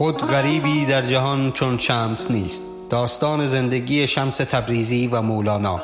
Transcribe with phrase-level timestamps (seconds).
[0.00, 2.62] خود غریبی در جهان چون شمس نیست.
[2.90, 5.80] داستان زندگی شمس تبریزی و مولانا.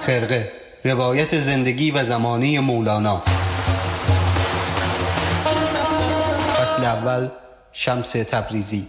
[0.00, 0.52] خرقه
[0.84, 3.22] روایت زندگی و زمانی مولانا.
[6.56, 7.28] فصل اول
[7.72, 8.86] شمس تبریزی.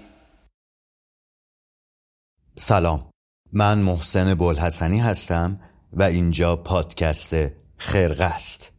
[2.55, 3.09] سلام.
[3.53, 5.59] من محسن بلحسنی هستم
[5.93, 7.35] و اینجا پادکست
[7.77, 8.70] خرقه است.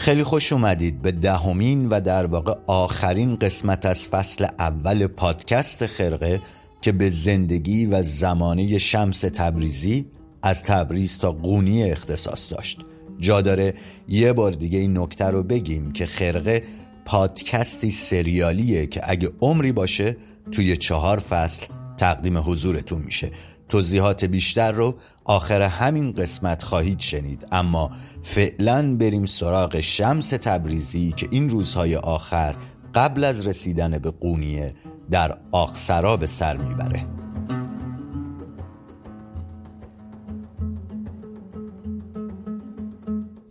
[0.00, 1.02] خیلی خوش اومدید.
[1.02, 6.40] به دهمین و در واقع آخرین قسمت از فصل اول پادکست خرقه
[6.80, 10.06] که به زندگی و زمانه شمس تبریزی
[10.42, 12.80] از تبریز تا قونی اختصاص داشت.
[13.18, 13.74] جا داره
[14.08, 16.62] یه بار دیگه این نکته رو بگیم که خرقه
[17.04, 20.16] پادکستی سریالیه که اگه عمری باشه
[20.52, 21.66] توی چهار فصل
[21.96, 23.30] تقدیم حضورتون میشه.
[23.70, 27.46] توضیحات بیشتر رو آخر همین قسمت خواهید شنید.
[27.52, 27.90] اما
[28.22, 32.54] فعلا بریم سراغ شمس تبریزی که این روزهای آخر
[32.94, 34.74] قبل از رسیدن به قونیه
[35.10, 37.19] در آقسرا به سر می‌بره.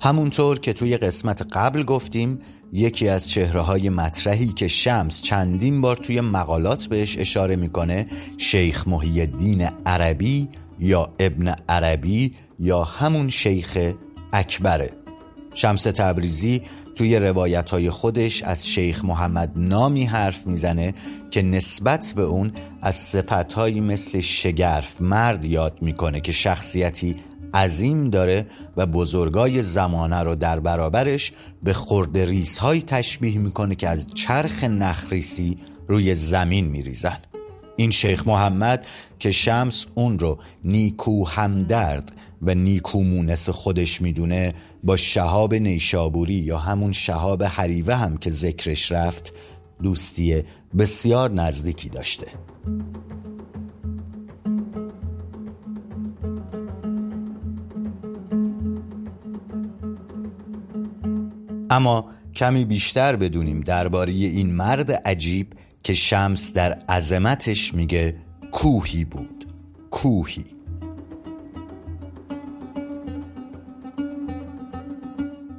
[0.02, 2.40] همونطور که توی قسمت قبل گفتیم
[2.74, 8.06] یکی از چهره مطرحی که شمس چندین بار توی مقالات بهش اشاره می‌کنه
[8.38, 13.78] شیخ محی الدین عربی یا ابن عربی یا همون شیخ
[14.34, 14.90] اکبره.
[15.54, 16.62] شمس تبریزی
[16.96, 20.94] توی روایت های خودش از شیخ محمد نامی حرف می‌زنه
[21.32, 27.16] که نسبت به اون از صفتهایی مثل شگرف مرد یاد می‌کنه که شخصیتی
[27.54, 28.46] عظیم داره
[28.78, 31.32] و بزرگای زمانه رو در برابرش
[31.64, 32.18] به خورد
[32.60, 35.58] های تشبیه می‌کنه که از چرخ نخریسی
[35.88, 37.18] روی زمین میریزن.
[37.76, 38.86] این شیخ محمد
[39.20, 42.12] که شمس اون رو نیکو همدرد
[42.42, 48.92] و نیکو مونس خودش می‌دونه با شهاب نیشابوری یا همون شهاب حریوه هم که ذکرش
[48.92, 49.34] رفت
[49.84, 50.44] دوستی
[50.78, 52.28] بسیار نزدیکی داشته.
[61.70, 65.54] اما کمی بیشتر بدونیم درباره این مرد عجیب
[65.84, 68.16] که شمس در عظمتش میگه
[68.52, 69.46] کوهی بود.
[69.92, 70.44] کوهی.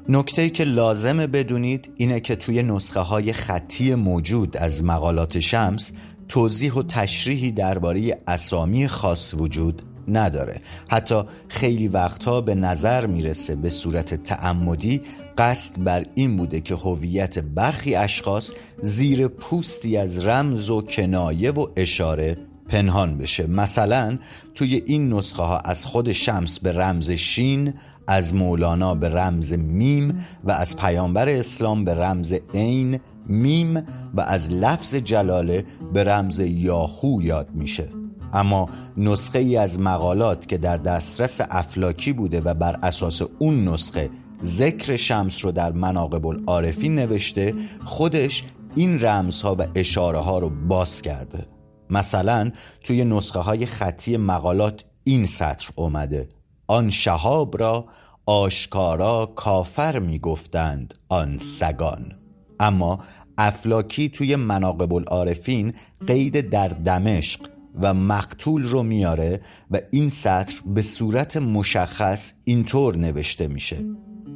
[0.09, 5.93] نکته که لازمه بدونید اینه که توی نسخه های خطی موجود از مقالات شمس
[6.29, 10.61] توضیح و تشریحی درباره اسامی خاص وجود نداره.
[10.91, 15.03] حتی خیلی وقتها به نظر می‌رسه به صورت تعمدی
[15.41, 18.53] قصد بر این بوده که هویت برخی اشخاص
[18.83, 22.37] زیر پوستی از رمز و کنایه و اشاره
[22.69, 23.47] پنهان بشه.
[23.47, 24.19] مثلا
[24.55, 27.75] توی این نسخه ها از خود شمس به رمز شین
[28.07, 33.77] از مولانا به رمز میم و از پیامبر اسلام به رمز عین میم
[34.15, 37.89] و از لفظ جلاله به رمز یاهو یاد میشه.
[38.33, 44.11] اما نسخه ای از مقالات که در دسترس افلاکی بوده و بر اساس اون نسخه
[44.45, 51.03] ذکر شمس رو در مناقب العارفین نوشته خودش این رمزها و اشاره ها رو باز
[51.03, 51.47] کرده.
[51.91, 52.51] مثلا
[52.85, 56.29] توی نسخه های خطی مقالات این سطر اومده.
[56.67, 57.87] آن شهاب را
[58.27, 62.13] آشکارا کافر می‌گفتند آن سگان.
[62.61, 62.99] اما
[63.39, 65.73] افلاکی توی مناقب العارفین
[66.07, 67.41] قید در دمشق
[67.81, 69.41] و مقتول رو میاره
[69.71, 73.85] و این سطر به صورت مشخص اینطور نوشته میشه.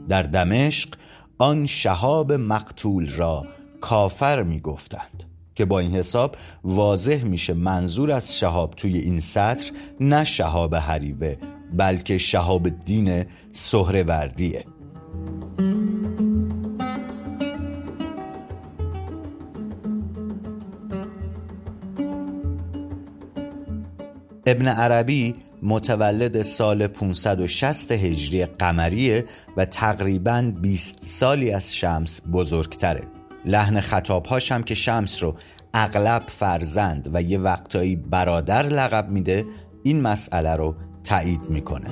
[0.09, 0.89] در دمشق
[1.39, 3.47] آن شهاب مقتول را
[3.81, 5.25] کافر می‌گفتند
[5.55, 11.37] که با این حساب واضح میشه منظور از شهاب توی این سطر نه شهاب حریوه
[11.77, 14.65] بلکه شهاب الدین سهروردیه.
[24.47, 25.35] ابن عربی
[25.65, 29.25] متولد سال 560 هجری قمریه
[29.57, 33.01] و تقریبا 20 سالی از شمس بزرگتره.
[33.45, 35.35] لحن خطابهاش هم که شمس رو
[35.75, 39.45] اغلب فرزند و یه وقتایی برادر لقب میده
[39.83, 40.75] این مسئله رو
[41.05, 41.91] تایید می‌کنه.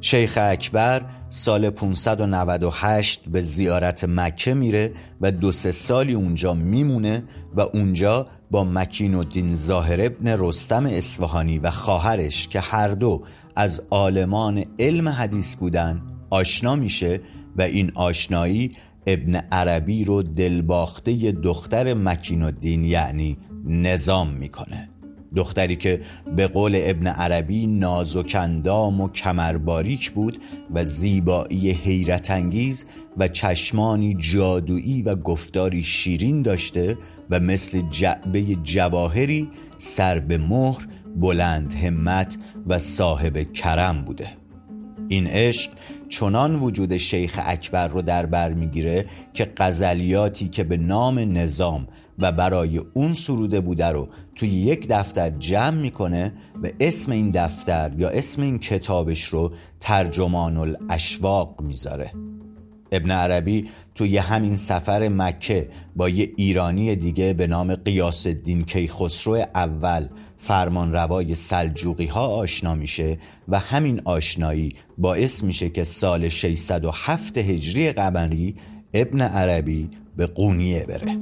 [0.00, 7.60] شیخ اکبر سال 598 به زیارت مکه میره و دو سه سالی اونجا میمونه و
[7.60, 13.22] اونجا با مکین و دین ظاهر ابن رستم اصفهانی و خواهرش که هر دو
[13.56, 17.20] از عالمان علم حدیث بودن آشنا میشه
[17.56, 18.70] و این آشنایی
[19.06, 24.88] ابن عربی رو دلباخته دختر مکین و دین یعنی نظام می‌کنه.
[25.36, 26.00] دختری که
[26.36, 30.38] به قول ابن عربی نازک اندام و کمرباریک بود
[30.74, 32.84] و زیبایی حیرت انگیز
[33.16, 36.98] و چشمانی جادویی و گفتاری شیرین داشته
[37.30, 39.48] و مثل جعبه جواهری
[39.78, 40.86] سر به مهر
[41.16, 42.36] بلند همت
[42.66, 44.28] و صاحب کرم بوده.
[45.08, 45.72] این عشق
[46.08, 51.86] چنان وجود شیخ اکبر رو در بر می‌گیره که غزلیاتی که به نام نظام
[52.18, 56.32] و برای اون سروده بوده رو توی یک دفتر جمع می‌کنه
[56.62, 62.12] و اسم این دفتر یا اسم این کتابش رو ترجمان الاشواق می‌ذاره.
[62.92, 69.34] ابن عربی توی همین سفر مکه با یه ایرانی دیگه به نام قیاس الدین کیخسرو
[69.54, 73.18] اول فرمان روای سلجوقی ها آشنا میشه
[73.48, 78.54] و همین آشنایی باعث میشه که سال 607 هجری قمری
[78.94, 81.16] ابن عربی به قونیه بره.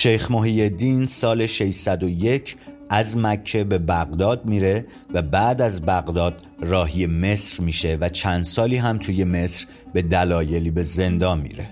[0.00, 2.56] شیخ محی الدین سال 601
[2.90, 8.76] از مکه به بغداد میره و بعد از بغداد راهی مصر میشه و چند سالی
[8.76, 11.68] هم توی مصر به دلایلی به زندان میره.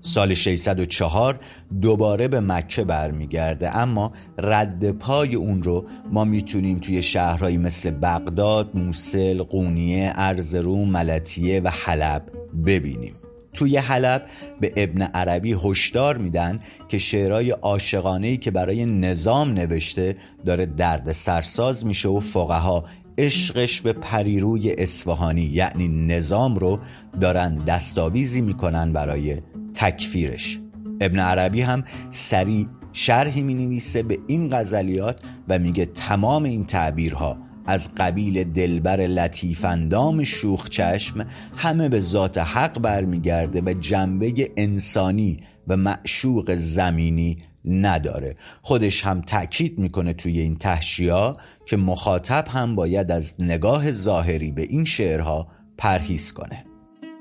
[0.00, 1.40] سال 604
[1.80, 8.70] دوباره به مکه برمیگرده اما رد پای اون رو ما می‌تونیم توی شهرهایی مثل بغداد،
[8.76, 12.22] موسل، قونیه، ارزروم، ملتیه و حلب
[12.66, 13.14] ببینیم.
[13.54, 14.26] توی حلب
[14.60, 21.86] به ابن عربی هشدار میدن که شعرهای عاشقانه که برای نظام نوشته داره درد سرساز
[21.86, 22.84] میشه و فقها
[23.18, 26.78] عشقش به پریروی اصفهانی یعنی نظام رو
[27.20, 29.36] دارن دستاویزی می‌کنن برای
[29.74, 30.60] تکفیرش.
[31.00, 37.36] ابن عربی هم سریع شرحی می نویسه به این غزلیات و میگه تمام این تعبیرها
[37.66, 41.26] از قبیل دلبر لطیفندام شوخ چشم
[41.56, 48.36] همه به ذات حق برمیگرده و جنبه انسانی و معشوق زمینی نداره.
[48.62, 51.32] خودش هم تأکید می‌کنه توی این تحشیا
[51.66, 56.64] که مخاطب هم باید از نگاه ظاهری به این شعرها پرهیز کنه.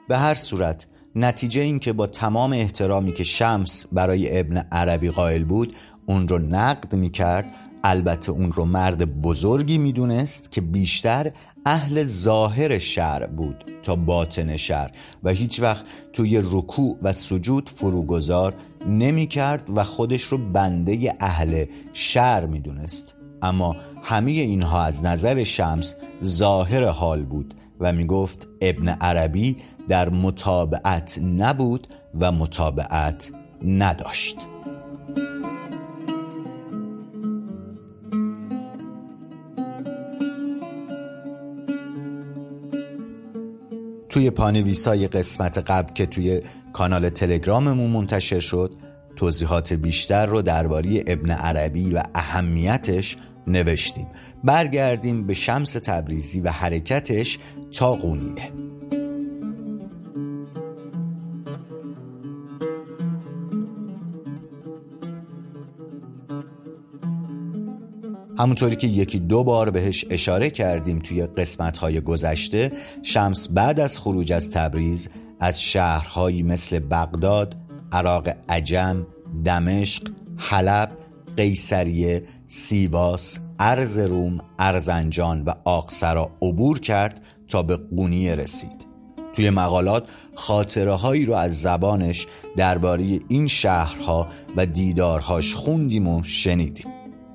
[0.10, 5.44] به هر صورت نتیجه این که با تمام احترامی که شمس برای ابن عربی قائل
[5.44, 5.76] بود
[6.06, 7.54] اون رو نقد می‌کرد
[7.84, 11.32] البته اون رو مرد بزرگی می‌دونست که بیشتر
[11.66, 14.92] اهل ظاهر شهر بود تا باطن شهر
[15.24, 18.54] و هیچ وقت توی رکوع و سجود فروگذار
[18.88, 23.16] نمی کرد و خودش رو بنده اهل شهر می‌دونست.
[23.42, 29.56] اما همه اینها از نظر شمس ظاهر حال بود و می گفت ابن عربی
[29.88, 31.88] در مطابعت نبود
[32.20, 33.32] و مطابعت
[33.66, 34.53] نداشت.
[44.14, 46.42] توی پانویسای قسمت قبل که توی
[46.74, 48.72] کانال تلگراممون منتشر شد
[49.16, 53.18] توضیحات بیشتر رو درباره ابن عربی و اهمیتش
[53.48, 54.08] نوشتیم.
[54.44, 57.40] برگردیم به شمس تبریزی و حرکتش
[57.72, 58.63] تا قونیه.
[68.40, 72.72] همونطوری که یکی دو بار بهش اشاره کردیم توی قسمتهای گذشته
[73.04, 75.10] شمس بعد از خروج از تبریز
[75.40, 77.56] از شهرهایی مثل بغداد،
[77.92, 79.08] عراق عجم،
[79.46, 80.92] دمشق، حلب،
[81.38, 88.86] قیصریه، سیواس، ارز روم، ارزنجان و آقسرا عبور کرد تا به قونیه رسید.
[89.34, 96.93] توی مقالات خاطره هایی رو از زبانش درباره این شهرها و دیدارهاش خوندیم و شنیدیم.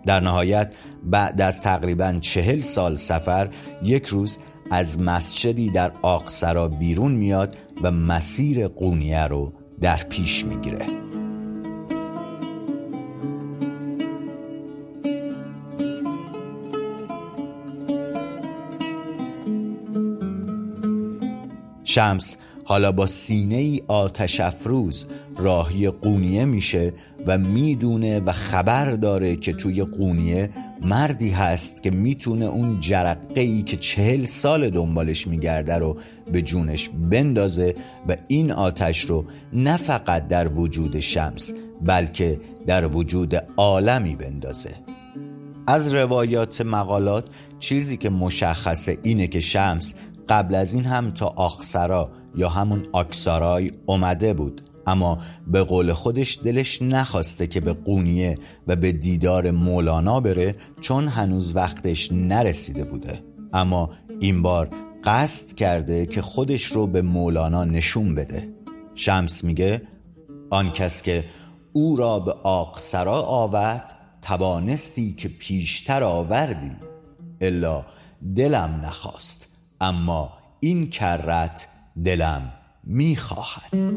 [0.08, 0.74] در نهایت
[1.04, 3.48] بعد از تقریبا چهل سال سفر
[3.82, 4.38] یک روز
[4.70, 10.86] از مسجدی در آقسرا بیرون میاد و مسیر قونیه رو در پیش می‌گیره.
[21.84, 25.06] شمس حالا با سینه ای آتش افروز
[25.38, 26.92] راهی قونیه میشه
[27.26, 30.50] و می‌دونه و خبر داره که توی قونیه
[30.82, 35.96] مردی هست که می‌تونه اون جرقه ای که چهل سال دنبالش میگرده رو
[36.32, 37.74] به جونش بندازه
[38.08, 41.52] و این آتش رو نه فقط در وجود شمس
[41.82, 44.70] بلکه در وجود عالمی بندازه.
[45.66, 47.28] از روایات مقالات
[47.58, 49.94] چیزی که مشخصه اینه که شمس
[50.28, 54.60] قبل از این هم تا آخسرا یا همون آکسارای اومده بود.
[54.88, 61.08] اما به قول خودش دلش نخواسته که به قونیه و به دیدار مولانا بره چون
[61.08, 63.22] هنوز وقتش نرسیده بوده.
[63.52, 63.90] اما
[64.20, 64.70] این بار
[65.04, 68.48] قصد کرده که خودش رو به مولانا نشون بده.
[68.94, 69.82] شمس میگه
[70.50, 71.24] آن کس که
[71.72, 76.76] او را به آقسرا آورد توانستی که پیشتر آوردی
[77.40, 77.84] الا
[78.36, 79.48] دلم نخواست
[79.80, 81.68] اما این کرت
[82.04, 82.52] دلم
[82.84, 83.94] می‌خواهد.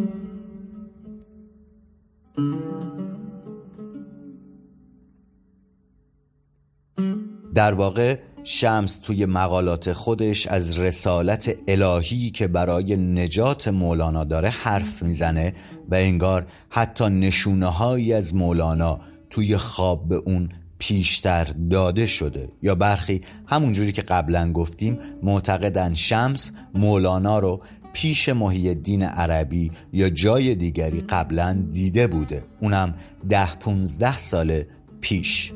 [7.55, 15.03] در واقع شمس توی مقالات خودش از رسالت الهی که برای نجات مولانا داره حرف
[15.03, 15.53] می‌زنه
[15.89, 22.49] و انگار حتی نشونه از مولانا توی خواب به اون پیشتر داده شده.
[22.61, 27.61] یا برخی همونجوری که قبلا گفتیم معتقدن شمس مولانا رو
[27.93, 32.43] پیش محی الدین عربی یا جای دیگری قبلا دیده بوده.
[32.59, 32.95] اونم
[33.29, 34.63] ده پونزده سال
[35.01, 35.53] پیش.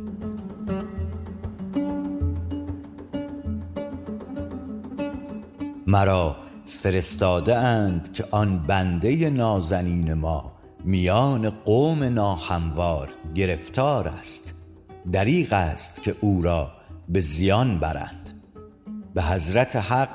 [5.88, 14.54] مرا فرستاده اند که آن بنده نازنین ما میان قوم ناهموار گرفتار است.
[15.12, 16.72] دریغ است که او را
[17.10, 18.30] به زیان برند.
[19.14, 20.10] به حضرت حق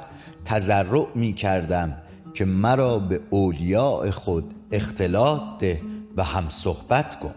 [0.44, 1.96] تضرع می کردم
[2.34, 5.80] که مرا به اولیاء خود اختلاط ده
[6.16, 7.34] و هم صحبت کن.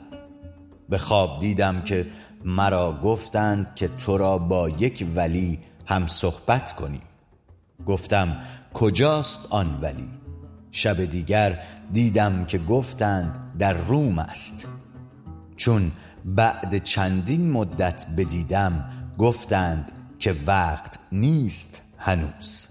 [0.89, 2.07] به خواب دیدم که
[2.45, 7.01] مرا گفتند که تو را با یک ولی هم صحبت کنیم.
[7.85, 8.37] گفتم
[8.73, 10.09] کجاست آن ولی؟
[10.71, 11.59] شب دیگر
[11.91, 14.67] دیدم که گفتند در روم است.
[15.55, 15.91] چون
[16.25, 22.67] بعد چندین مدت بدیدم گفتند که وقت نیست هنوز.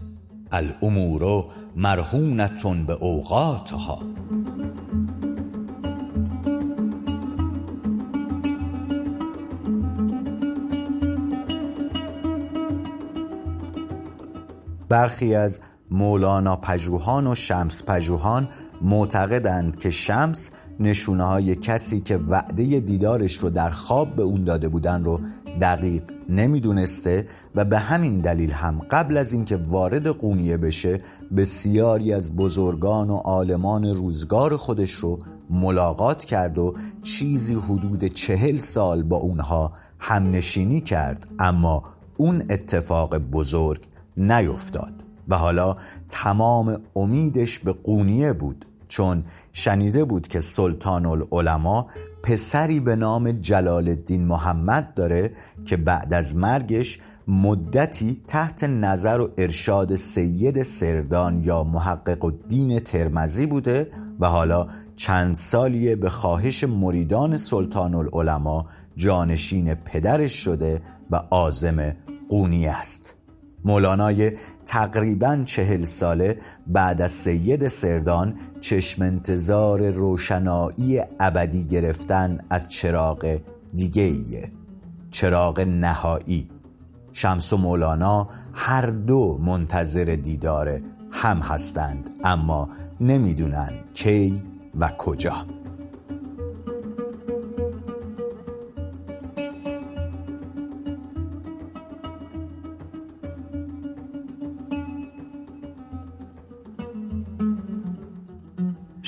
[0.52, 1.44] الامور
[1.76, 3.98] مرهونتون به اوقاتها.
[14.88, 18.48] برخی از مولانا پژوهان و شمس پژوهان
[18.82, 24.68] معتقدند که شمس نشونه های کسی که وعده دیدارش رو در خواب به اون داده
[24.68, 25.20] بودن رو
[25.60, 30.98] دقیق نمی‌دونسته و به همین دلیل هم قبل از اینکه وارد قونیه بشه
[31.36, 35.18] بسیاری از بزرگان و عالمان روزگار خودش رو
[35.50, 41.82] ملاقات کرد و چیزی حدود چهل سال با اونها همنشینی کرد اما
[42.16, 43.80] اون اتفاق بزرگ
[44.16, 44.92] نیفتاد
[45.28, 45.76] و حالا
[46.08, 51.86] تمام امیدش به قونیه بود چون شنیده بود که سلطان العلماء
[52.22, 55.32] پسری به نام جلال الدین محمد داره
[55.66, 56.98] که بعد از مرگش
[57.28, 65.34] مدتی تحت نظر و ارشاد سید سردان یا محقق الدین ترمزی بوده و حالا چند
[65.34, 68.64] سالیه به خواهش مریدان سلطان العلماء
[68.96, 71.96] جانشین پدرش شده و آزم
[72.28, 73.14] قونی است.
[73.64, 74.32] مولانای
[74.66, 83.40] تقریبا چهل ساله بعد از سید سردان چشم انتظار روشنایی ابدی گرفتن از چراغ
[83.74, 84.52] دیگه ایه.
[85.10, 86.50] چراغ نهایی.
[87.12, 92.68] شمس و مولانا هر دو منتظر دیدار هم هستند اما
[93.00, 94.42] نمی‌دونن کی
[94.80, 95.61] و کجا.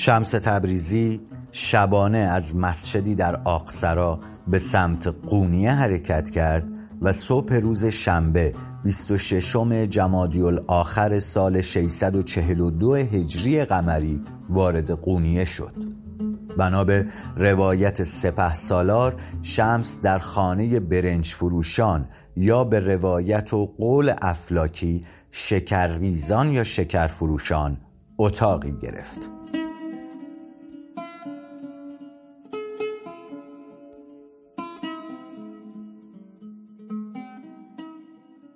[0.05, 1.21] شمس تبریزی
[1.51, 6.69] شبانه از مسجدی در آقسرا به سمت قونیه حرکت کرد
[7.01, 9.55] و صبح روز شنبه 26
[9.89, 15.73] جمادی آخر سال 642 هجری قمری وارد قونیه شد.
[16.57, 17.05] بنا به
[17.37, 26.51] روایت سپه سالار شمس در خانه برنج فروشان یا به روایت و قول افلاکی شکرریزان
[26.51, 27.77] یا شکر فروشان
[28.17, 29.34] اتاقی گرفت.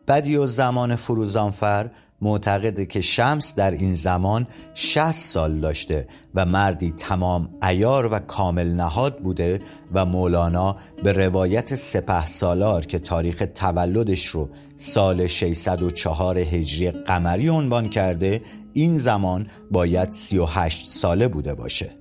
[0.09, 6.91] بدی و زمان فروزانفر معتقده که شمس در این زمان 60 سال داشته و مردی
[6.91, 9.61] تمام ایار و کامل نهاد بوده
[9.93, 17.89] و مولانا به روایت سپه سالار که تاریخ تولدش رو سال 604 هجری قمری عنوان
[17.89, 18.41] کرده
[18.73, 21.98] این زمان باید 38 ساله بوده باشه.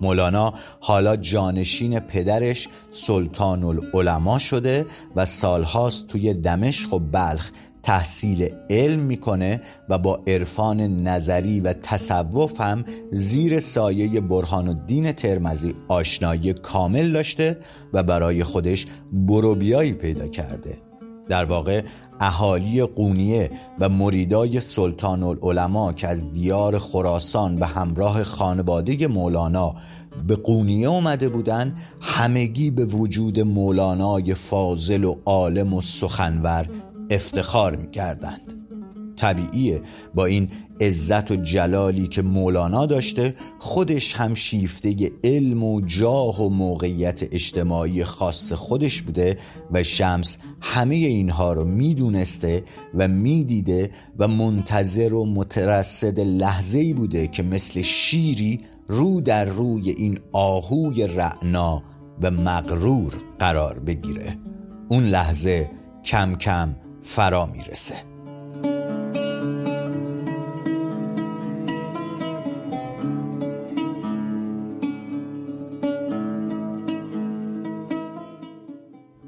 [0.00, 4.86] مولانا حالا جانشین پدرش سلطان العلماء شده
[5.16, 7.50] و سالهاست توی دمشق و بلخ
[7.82, 15.74] تحصیل علم می‌کنه و با عرفان نظری و تصوف هم زیر سایه برهان الدین ترمزی
[15.88, 17.58] آشنایی کامل داشته
[17.92, 20.87] و برای خودش بروبیایی پیدا کرده.
[21.28, 21.82] در واقع
[22.20, 29.74] اهالی قونیه و مریدای سلطان العلماء که از دیار خراسان به همراه خانواده مولانا
[30.26, 36.68] به قونیه اومده بودن همگی به وجود مولانای فاضل و عالم و سخنور
[37.10, 38.52] افتخار می‌کردند.
[39.16, 39.80] طبیعیه
[40.14, 46.48] با این عزت و جلالی که مولانا داشته خودش هم شیفته علم و جاه و
[46.48, 49.38] موقعیت اجتماعی خاص خودش بوده
[49.72, 52.62] و شمس همه اینها رو می‌دونسته
[52.94, 60.18] و می‌دیده و منتظر و مترصد لحظه بوده که مثل شیری رو در روی این
[60.32, 61.82] آهوی رعنا
[62.22, 64.36] و مغرور قرار بگیره.
[64.88, 65.70] اون لحظه
[66.04, 67.94] کم کم فرا می‌رسه.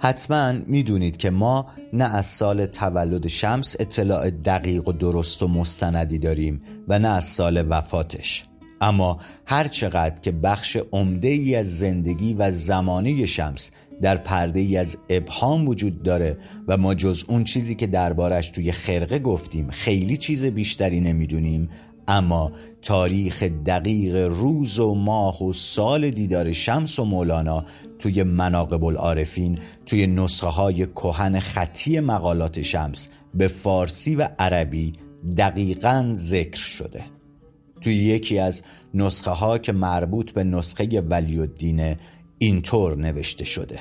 [0.03, 6.19] حتما می‌دونید که ما نه از سال تولد شمس اطلاع دقیق و درست و مستندی
[6.19, 8.45] داریم و نه از سال وفاتش.
[8.81, 13.71] اما هر چقدر که بخش عمده ای از زندگی و زمانه شمس
[14.03, 16.39] در پرده ای از ابهام وجود داره
[16.69, 21.69] و ما جز اون چیزی که دربارش توی خرقه گفتیم خیلی چیز بیشتری نمی‌دونیم
[22.11, 22.53] اما
[22.83, 27.65] تاریخ دقیق روز و ماه و سال دیدار شمس و مولانا
[27.99, 34.93] توی مناقب العارفین توی نسخه های کهن خطی مقالات شمس به فارسی و عربی
[35.37, 37.05] دقیقا ذکر شده.
[37.81, 38.63] توی یکی از
[38.95, 41.97] نسخه ها که مربوط به نسخه ولی الدینه
[42.39, 43.79] اینطور نوشته شده.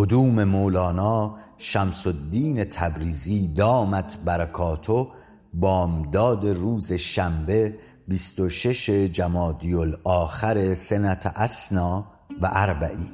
[0.00, 5.08] قدوم مولانا شمس الدین تبریزی دامت برکاتو
[5.54, 7.74] بامداد روز شنبه
[8.08, 12.04] 26 جمادی الاخر سنت اسنا
[12.42, 13.08] و اربعین.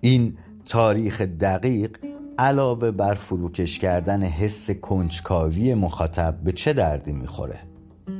[0.00, 2.09] این تاریخ دقیق
[2.40, 7.58] علاوه بر فروکش کردن حس کنجکاوی مخاطب به چه دردی می‌خوره؟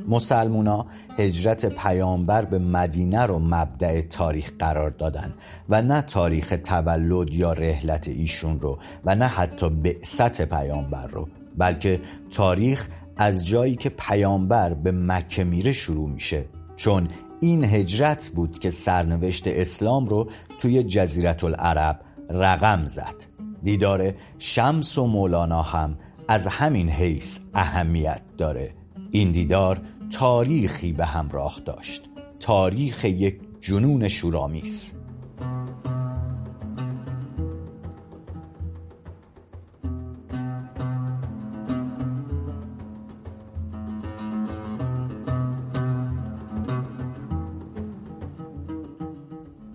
[0.07, 0.85] مسلمونا
[1.17, 5.33] هجرت پیامبر به مدینه رو مبدع تاریخ قرار دادن
[5.69, 11.99] و نه تاریخ تولد یا رحلت ایشون رو و نه حتی بعثت پیامبر رو بلکه
[12.31, 16.45] تاریخ از جایی که پیامبر به مکه میره شروع میشه.
[16.75, 17.07] چون
[17.39, 20.29] این هجرت بود که سرنوشت اسلام رو
[20.59, 23.30] توی جزیرت العرب رقم زد.
[23.63, 25.97] دیدار شمس و مولانا هم
[26.27, 28.73] از همین حیث اهمیت داره.
[29.11, 32.03] این دیدار تاریخی به همراه داشت.
[32.39, 34.93] تاریخ یک جنون شورامیز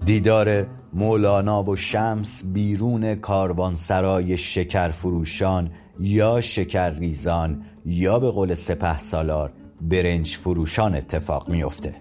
[0.05, 0.67] دیدار
[0.97, 9.53] مولانا و شمس بیرون کاروانسرای شکر فروشان یا شکر ریزان یا به قول سپه سالار
[9.81, 11.95] برنج فروشان اتفاق میفته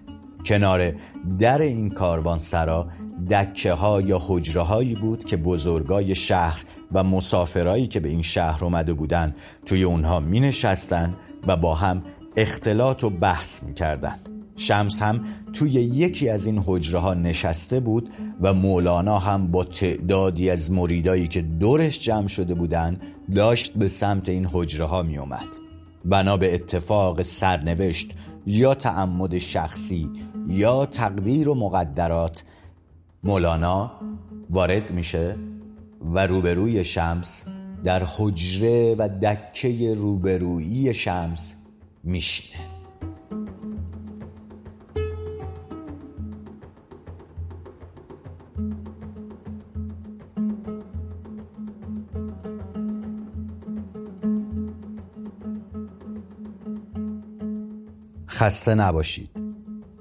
[0.46, 0.92] کنار
[1.38, 2.86] در این کاروانسرا
[3.30, 8.64] دکه ها یا حجره هایی بود که بزرگای شهر و مسافرایی که به این شهر
[8.64, 9.34] اومده بودن
[9.66, 12.02] توی اونها می نشستن و با هم
[12.36, 14.18] اختلاط و بحث می کردن.
[14.56, 15.20] شمس هم
[15.52, 21.28] توی یکی از این حجره ها نشسته بود و مولانا هم با تعدادی از مریدایی
[21.28, 22.98] که دورش جمع شده بودن
[23.34, 25.48] داشت به سمت این حجره ها می اومد
[26.04, 28.10] بنا به اتفاق سرنوشت
[28.46, 30.10] یا تعمد شخصی
[30.48, 32.42] یا تقدیر و مقدرات
[33.24, 33.92] مولانا
[34.50, 35.36] وارد میشه
[36.00, 37.42] و روبروی شمس
[37.84, 41.54] در حجره و دکه روبرویی شمس
[42.04, 42.75] میشینه.
[58.36, 59.42] خسته نباشید.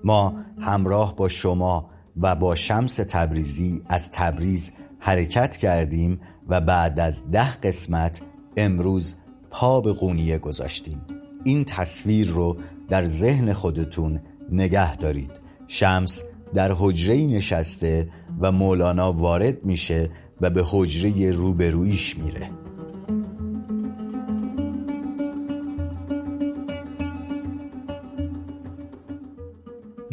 [0.03, 1.89] ما همراه با شما
[2.21, 8.21] و با شمس تبریزی از تبریز حرکت کردیم و بعد از ده قسمت
[8.57, 9.15] امروز
[9.49, 11.01] پا به قونیه گذاشتیم.
[11.43, 12.57] این تصویر رو
[12.89, 14.21] در ذهن خودتون
[14.51, 15.31] نگه دارید.
[15.67, 20.09] شمس در حجره نشسته و مولانا وارد میشه
[20.41, 22.49] و به حجره روبرویش میره.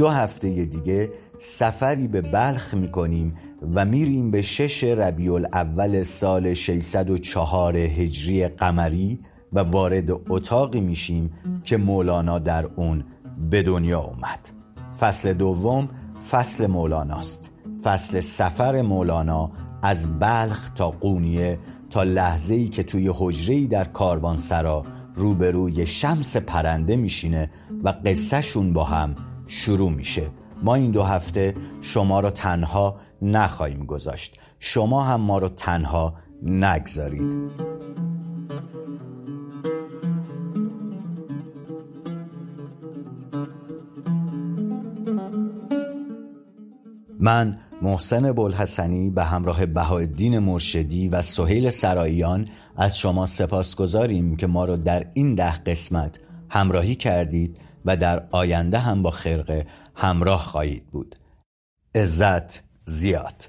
[0.02, 3.34] دو هفته دیگه سفری به بلخ می‌کنیم
[3.74, 9.18] و میریم به شش ربیع الاول سال 604 هجری قمری
[9.52, 11.30] و وارد اتاقی میشیم
[11.64, 13.04] که مولانا در اون
[13.50, 14.48] به دنیا اومد.
[15.00, 15.88] فصل دوم
[16.30, 17.50] فصل مولاناست.
[17.82, 19.50] فصل سفر مولانا
[19.82, 21.58] از بلخ تا قونیه
[21.90, 24.84] تا لحظه ای که توی حجره در کاروانسرا
[25.14, 27.50] روبروی شمس پرنده میشینه
[27.84, 29.16] و قصهشون با هم
[29.52, 30.30] شروع میشه.
[30.62, 34.40] ما این دو هفته شما رو تنها نخواهیم گذاشت.
[34.58, 37.36] شما هم ما رو تنها نگذارید.
[47.20, 54.46] من محسن بلحسنی به همراه بهایالدین مرشدی و سهیل سراییان از شما سپاس گذاریم که
[54.46, 60.40] ما رو در این ده قسمت همراهی کردید و در آینده هم با خرقه همراه
[60.40, 61.16] خواهید بود.
[61.94, 63.46] عزت زیاد.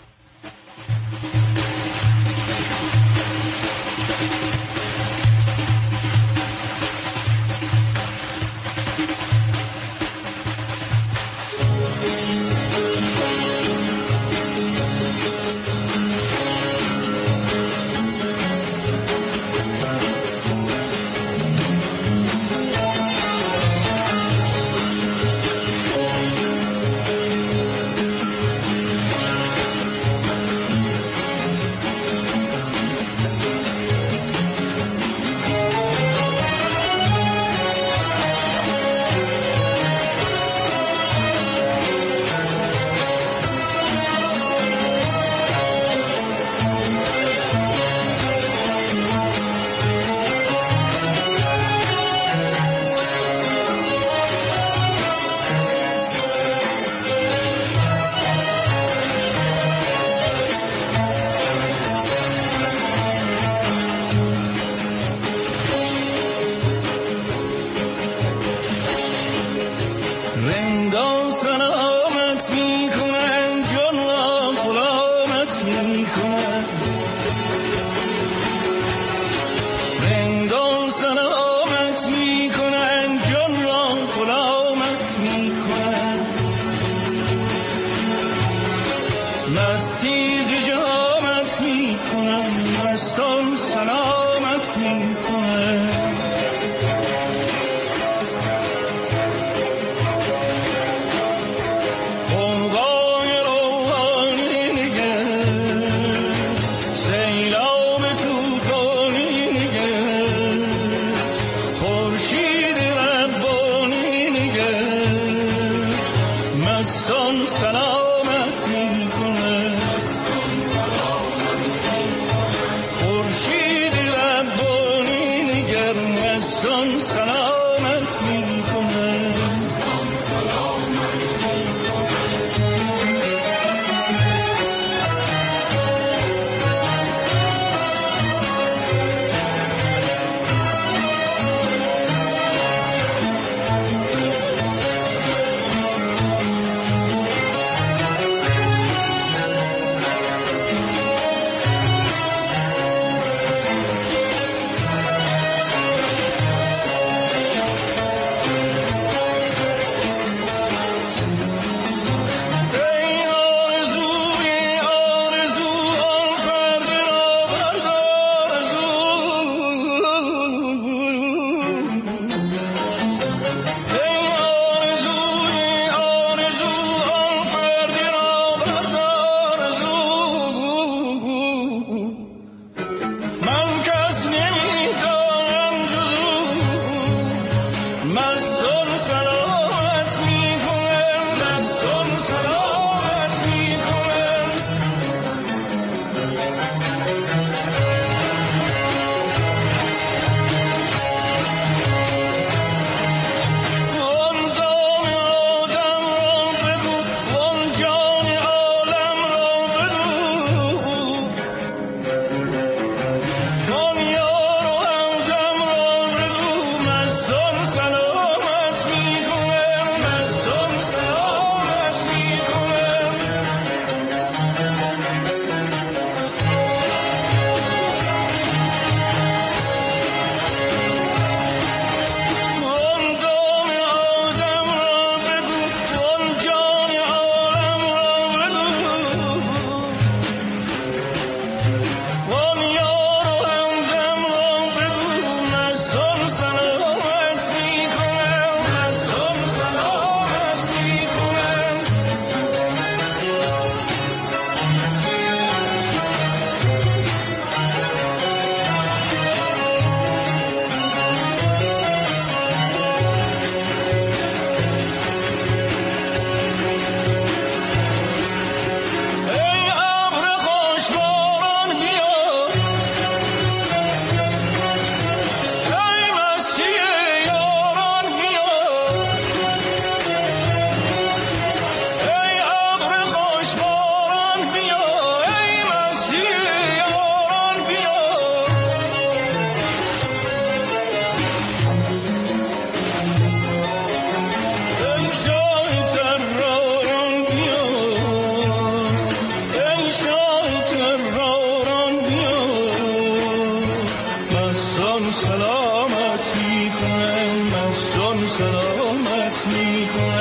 [309.23, 310.12] lets me.